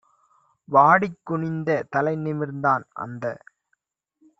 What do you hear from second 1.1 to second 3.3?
குனிந்த தலைநிமிர்ந்தான்- அந்த